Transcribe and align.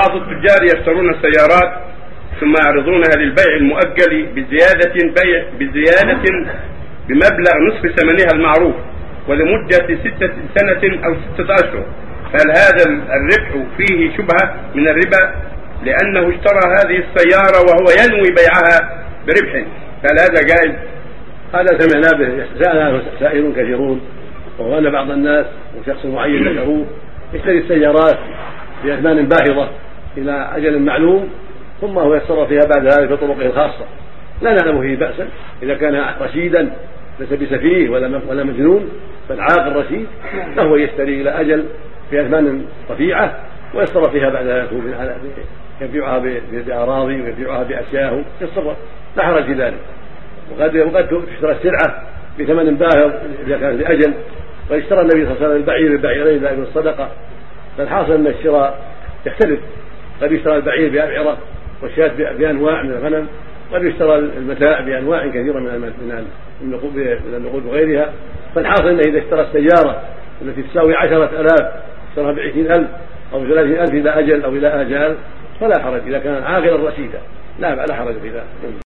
بعض 0.00 0.16
التجار 0.16 0.64
يشترون 0.64 1.14
السيارات 1.14 1.72
ثم 2.40 2.54
يعرضونها 2.64 3.16
للبيع 3.16 3.56
المؤجل 3.56 4.26
بزيادة 4.34 4.94
بيع 4.94 5.44
بزيادة 5.58 6.22
بمبلغ 7.08 7.54
نصف 7.68 8.00
ثمنها 8.00 8.30
المعروف 8.34 8.74
ولمدة 9.28 9.76
ستة 10.04 10.32
سنة 10.56 11.04
أو 11.06 11.14
ستة 11.14 11.54
أشهر. 11.54 11.86
فهل 12.32 12.50
هذا 12.50 12.84
الربح 13.16 13.66
فيه 13.76 14.16
شبهة 14.16 14.54
من 14.74 14.88
الربا؟ 14.88 15.34
لأنه 15.84 16.20
اشترى 16.20 16.60
هذه 16.78 17.04
السيارة 17.04 17.58
وهو 17.66 17.86
ينوي 18.04 18.34
بيعها 18.38 19.04
بربح. 19.26 19.64
فهل 20.02 20.18
هذا 20.20 20.42
جائز؟ 20.42 20.74
هذا 21.54 21.78
سمعنا 21.78 22.18
به. 22.18 22.46
سأل 22.62 23.02
سائلون 23.20 23.52
كثيرون. 23.52 24.00
وهو 24.58 24.78
أن 24.78 24.90
بعض 24.90 25.10
الناس 25.10 25.46
وشخص 25.78 26.04
معين 26.04 26.48
ذكروه 26.48 26.86
يشتري 27.32 27.58
السيارات 27.58 28.18
بأثمان 28.84 29.28
باهظة. 29.28 29.70
إلى 30.16 30.50
أجل 30.56 30.78
معلوم 30.78 31.28
ثم 31.80 31.98
هو 31.98 32.14
يتصرف 32.14 32.48
فيها 32.48 32.62
بعد 32.74 32.84
ذلك 32.84 33.10
بطرقه 33.10 33.46
الخاصة. 33.46 33.84
لا 34.42 34.52
نعلم 34.52 34.80
فيه 34.80 34.96
بأسا 34.96 35.28
إذا 35.62 35.74
كان 35.74 36.04
رشيدا 36.20 36.72
ليس 37.20 37.32
بسفيه 37.32 37.90
ولا 37.90 38.20
ولا 38.28 38.44
مجنون 38.44 38.88
بل 39.30 39.40
عاقل 39.40 39.76
رشيد 39.76 40.06
فهو 40.56 40.76
يشتري 40.76 41.20
إلى 41.20 41.30
أجل 41.30 41.64
في 42.10 42.20
أثمان 42.20 42.64
رفيعة 42.90 43.38
ويتصرف 43.74 44.10
فيها 44.10 44.30
بعد 44.30 44.46
ذلك 44.46 44.68
يبيعها 45.80 46.18
بأراضي 46.52 47.22
ويبيعها 47.22 47.62
بأشياء 47.62 48.24
يتصرف. 48.40 48.76
لا 49.16 49.22
حرج 49.22 49.44
في 49.44 49.52
ذلك. 49.52 49.78
وقد 50.52 50.76
وقد 50.76 51.08
تشترى 51.34 51.52
السلعة 51.52 52.02
بثمن 52.40 52.74
باهظ 52.74 53.12
إذا 53.46 53.58
كانت 53.58 53.80
لأجل 53.80 54.14
وقد 54.70 54.78
اشترى 54.78 55.00
النبي 55.00 55.24
صلى 55.26 55.32
الله 55.32 55.36
عليه 55.36 55.46
وسلم 55.46 55.56
البعير 55.56 55.92
البعيرين 55.92 56.42
ذلك 56.42 56.58
الصدقة. 56.58 57.08
فالحاصل 57.78 58.12
أن 58.12 58.26
الشراء 58.26 58.78
يختلف. 59.26 59.60
قد 60.22 60.32
يشترى 60.32 60.56
البعير 60.56 60.90
بأبعرة 60.90 61.38
والشاة 61.82 62.12
بأنواع 62.38 62.82
من 62.82 62.90
الغنم 62.90 63.26
قد 63.72 63.82
يشترى 63.84 64.18
المتاع 64.18 64.80
بأنواع 64.80 65.26
كثيرة 65.26 65.58
من 65.58 65.80
من 65.80 67.34
النقود 67.34 67.66
وغيرها. 67.66 68.12
فالحاصل 68.54 68.88
أنه 68.88 69.00
إذا 69.08 69.18
اشترى 69.18 69.40
السيارة 69.40 70.02
التي 70.42 70.62
تساوي 70.62 70.94
عشرة 70.94 71.40
آلاف 71.40 71.72
اشتراها 72.08 72.32
بعشرين 72.32 72.72
ألف 72.72 72.88
أو 73.32 73.40
بثلاثين 73.40 73.80
ألف 73.80 73.90
إلى 73.90 74.10
أجل 74.10 74.44
أو 74.44 74.50
إلى 74.50 74.68
آجال 74.68 75.16
فلا 75.60 75.82
حرج. 75.82 76.00
إذا 76.06 76.18
كان 76.18 76.42
عاقلا 76.42 76.88
رشيدا 76.88 77.18
لا 77.58 77.74
لا 77.74 77.94
حرج 77.94 78.14
في 78.22 78.28
ذلك. 78.28 78.44